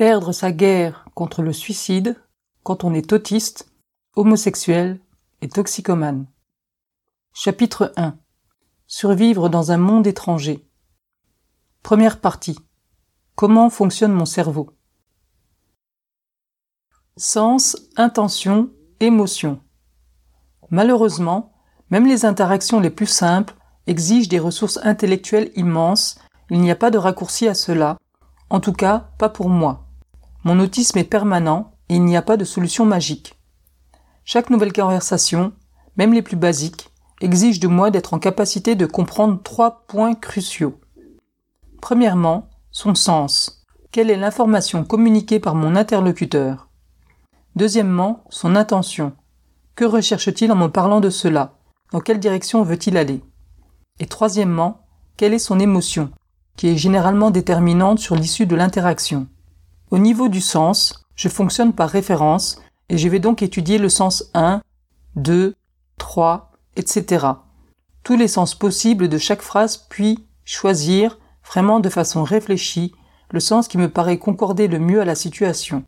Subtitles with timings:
[0.00, 2.16] Perdre sa guerre contre le suicide
[2.62, 3.70] quand on est autiste,
[4.16, 4.98] homosexuel
[5.42, 6.26] et toxicomane.
[7.34, 8.16] Chapitre 1
[8.86, 10.66] Survivre dans un monde étranger.
[11.82, 12.58] Première partie.
[13.34, 14.70] Comment fonctionne mon cerveau?
[17.18, 18.70] Sens, intention,
[19.00, 19.60] émotion.
[20.70, 21.52] Malheureusement,
[21.90, 23.54] même les interactions les plus simples
[23.86, 27.98] exigent des ressources intellectuelles immenses, il n'y a pas de raccourci à cela,
[28.48, 29.88] en tout cas pas pour moi.
[30.44, 33.38] Mon autisme est permanent et il n'y a pas de solution magique.
[34.24, 35.52] Chaque nouvelle conversation,
[35.96, 36.90] même les plus basiques,
[37.20, 40.80] exige de moi d'être en capacité de comprendre trois points cruciaux.
[41.82, 43.66] Premièrement, son sens.
[43.92, 46.68] Quelle est l'information communiquée par mon interlocuteur?
[47.56, 49.12] Deuxièmement, son intention.
[49.74, 51.58] Que recherche-t-il en me parlant de cela?
[51.92, 53.22] Dans quelle direction veut-il aller?
[53.98, 56.10] Et troisièmement, quelle est son émotion,
[56.56, 59.26] qui est généralement déterminante sur l'issue de l'interaction?
[59.90, 64.30] Au niveau du sens, je fonctionne par référence et je vais donc étudier le sens
[64.34, 64.62] 1,
[65.16, 65.56] 2,
[65.98, 67.26] 3, etc.
[68.04, 72.92] Tous les sens possibles de chaque phrase puis choisir, vraiment de façon réfléchie,
[73.32, 75.82] le sens qui me paraît concorder le mieux à la situation.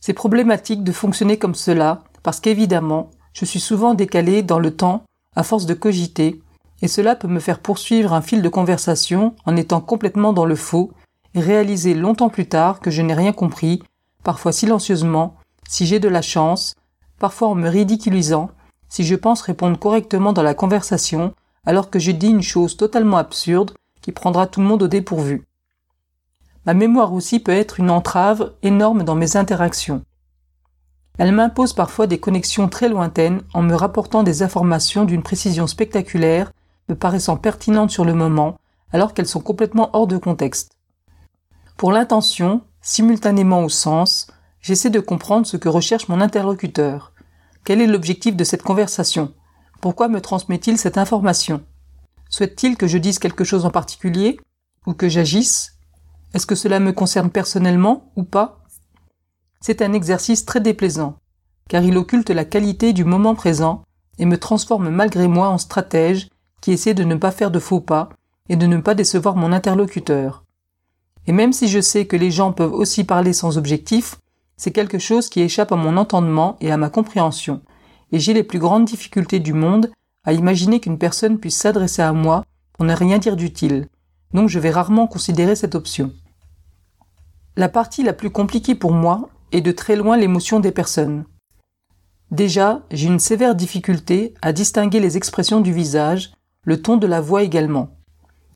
[0.00, 5.04] C'est problématique de fonctionner comme cela parce qu'évidemment, je suis souvent décalé dans le temps
[5.34, 6.42] à force de cogiter
[6.82, 10.56] et cela peut me faire poursuivre un fil de conversation en étant complètement dans le
[10.56, 10.92] faux
[11.34, 13.82] et réaliser longtemps plus tard que je n'ai rien compris,
[14.24, 15.36] parfois silencieusement,
[15.68, 16.74] si j'ai de la chance,
[17.18, 18.50] parfois en me ridiculisant,
[18.88, 21.34] si je pense répondre correctement dans la conversation
[21.64, 25.44] alors que je dis une chose totalement absurde qui prendra tout le monde au dépourvu.
[26.64, 30.02] Ma mémoire aussi peut être une entrave énorme dans mes interactions.
[31.18, 36.52] Elle m'impose parfois des connexions très lointaines en me rapportant des informations d'une précision spectaculaire,
[36.88, 38.56] me paraissant pertinentes sur le moment,
[38.92, 40.77] alors qu'elles sont complètement hors de contexte.
[41.78, 44.26] Pour l'intention, simultanément au sens,
[44.60, 47.12] j'essaie de comprendre ce que recherche mon interlocuteur.
[47.62, 49.32] Quel est l'objectif de cette conversation?
[49.80, 51.62] Pourquoi me transmet-il cette information?
[52.30, 54.40] Souhaite-t-il que je dise quelque chose en particulier?
[54.88, 55.78] Ou que j'agisse?
[56.34, 58.64] Est-ce que cela me concerne personnellement ou pas?
[59.60, 61.20] C'est un exercice très déplaisant,
[61.68, 63.84] car il occulte la qualité du moment présent
[64.18, 66.28] et me transforme malgré moi en stratège
[66.60, 68.08] qui essaie de ne pas faire de faux pas
[68.48, 70.42] et de ne pas décevoir mon interlocuteur.
[71.28, 74.16] Et même si je sais que les gens peuvent aussi parler sans objectif,
[74.56, 77.60] c'est quelque chose qui échappe à mon entendement et à ma compréhension,
[78.12, 79.90] et j'ai les plus grandes difficultés du monde
[80.24, 83.88] à imaginer qu'une personne puisse s'adresser à moi pour ne rien dire d'utile,
[84.32, 86.14] donc je vais rarement considérer cette option.
[87.56, 91.26] La partie la plus compliquée pour moi est de très loin l'émotion des personnes.
[92.30, 97.20] Déjà, j'ai une sévère difficulté à distinguer les expressions du visage, le ton de la
[97.20, 97.90] voix également.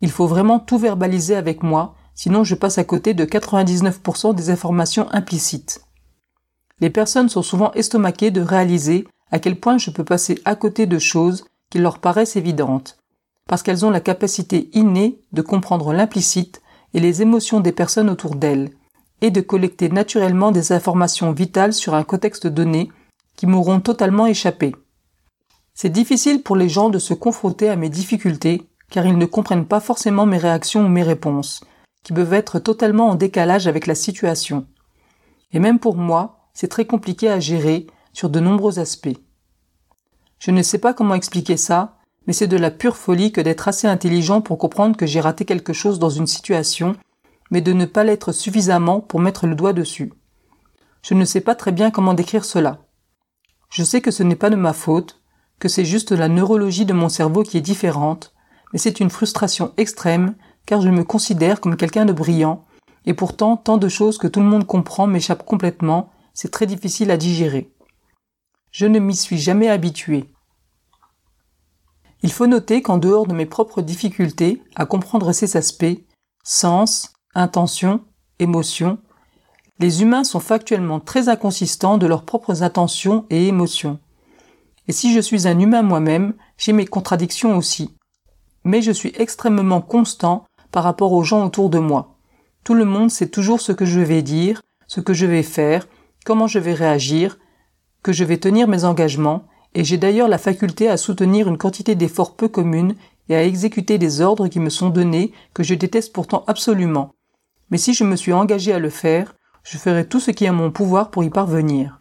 [0.00, 4.50] Il faut vraiment tout verbaliser avec moi, sinon je passe à côté de 99% des
[4.50, 5.82] informations implicites.
[6.80, 10.86] Les personnes sont souvent estomaquées de réaliser à quel point je peux passer à côté
[10.86, 12.98] de choses qui leur paraissent évidentes,
[13.48, 16.62] parce qu'elles ont la capacité innée de comprendre l'implicite
[16.94, 18.70] et les émotions des personnes autour d'elles,
[19.20, 22.90] et de collecter naturellement des informations vitales sur un contexte donné
[23.36, 24.74] qui m'auront totalement échappé.
[25.74, 29.66] C'est difficile pour les gens de se confronter à mes difficultés, car ils ne comprennent
[29.66, 31.62] pas forcément mes réactions ou mes réponses,
[32.06, 34.68] qui peuvent être totalement en décalage avec la situation.
[35.52, 39.18] Et même pour moi, c'est très compliqué à gérer sur de nombreux aspects.
[40.38, 43.66] Je ne sais pas comment expliquer ça, mais c'est de la pure folie que d'être
[43.66, 46.94] assez intelligent pour comprendre que j'ai raté quelque chose dans une situation,
[47.50, 50.12] mais de ne pas l'être suffisamment pour mettre le doigt dessus.
[51.02, 52.86] Je ne sais pas très bien comment décrire cela.
[53.68, 55.20] Je sais que ce n'est pas de ma faute,
[55.58, 58.32] que c'est juste la neurologie de mon cerveau qui est différente,
[58.72, 62.64] mais c'est une frustration extrême car je me considère comme quelqu'un de brillant,
[63.06, 67.10] et pourtant tant de choses que tout le monde comprend m'échappent complètement, c'est très difficile
[67.10, 67.72] à digérer.
[68.72, 70.24] Je ne m'y suis jamais habitué.
[72.22, 76.04] Il faut noter qu'en dehors de mes propres difficultés à comprendre ces aspects,
[76.42, 78.04] sens, intention,
[78.38, 78.98] émotion,
[79.78, 83.98] les humains sont factuellement très inconsistants de leurs propres intentions et émotions.
[84.88, 87.94] Et si je suis un humain moi-même, j'ai mes contradictions aussi.
[88.64, 92.16] Mais je suis extrêmement constant par rapport aux gens autour de moi.
[92.64, 95.88] Tout le monde sait toujours ce que je vais dire, ce que je vais faire,
[96.24, 97.38] comment je vais réagir,
[98.02, 101.94] que je vais tenir mes engagements, et j'ai d'ailleurs la faculté à soutenir une quantité
[101.94, 102.94] d'efforts peu communes
[103.28, 107.12] et à exécuter des ordres qui me sont donnés que je déteste pourtant absolument.
[107.70, 109.34] Mais si je me suis engagé à le faire,
[109.64, 111.98] je ferai tout ce qui est en mon pouvoir pour y parvenir.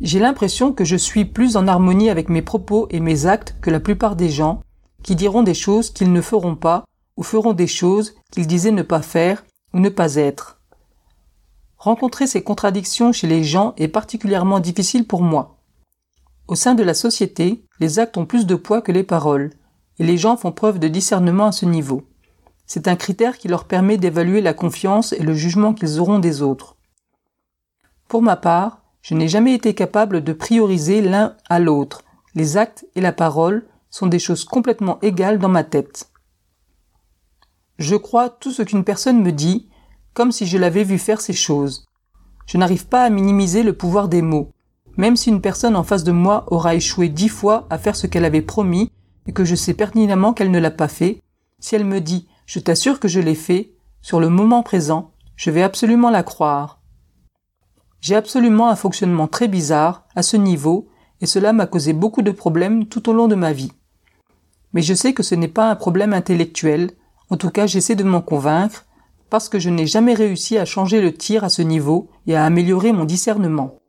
[0.00, 3.70] J'ai l'impression que je suis plus en harmonie avec mes propos et mes actes que
[3.70, 4.62] la plupart des gens,
[5.02, 6.84] qui diront des choses qu'ils ne feront pas,
[7.20, 9.44] ou feront des choses qu'ils disaient ne pas faire
[9.74, 10.58] ou ne pas être.
[11.76, 15.58] Rencontrer ces contradictions chez les gens est particulièrement difficile pour moi.
[16.48, 19.50] Au sein de la société, les actes ont plus de poids que les paroles,
[19.98, 22.08] et les gens font preuve de discernement à ce niveau.
[22.66, 26.40] C'est un critère qui leur permet d'évaluer la confiance et le jugement qu'ils auront des
[26.40, 26.76] autres.
[28.08, 32.02] Pour ma part, je n'ai jamais été capable de prioriser l'un à l'autre.
[32.34, 36.09] Les actes et la parole sont des choses complètement égales dans ma tête.
[37.80, 39.66] Je crois tout ce qu'une personne me dit,
[40.12, 41.88] comme si je l'avais vu faire ces choses.
[42.44, 44.50] Je n'arrive pas à minimiser le pouvoir des mots.
[44.98, 48.06] Même si une personne en face de moi aura échoué dix fois à faire ce
[48.06, 48.92] qu'elle avait promis
[49.26, 51.22] et que je sais pertinemment qu'elle ne l'a pas fait,
[51.58, 53.72] si elle me dit je t'assure que je l'ai fait,
[54.02, 56.82] sur le moment présent, je vais absolument la croire.
[58.02, 60.88] J'ai absolument un fonctionnement très bizarre à ce niveau
[61.22, 63.72] et cela m'a causé beaucoup de problèmes tout au long de ma vie.
[64.74, 66.90] Mais je sais que ce n'est pas un problème intellectuel,
[67.30, 68.86] en tout cas j'essaie de m'en convaincre,
[69.30, 72.44] parce que je n'ai jamais réussi à changer le tir à ce niveau et à
[72.44, 73.79] améliorer mon discernement.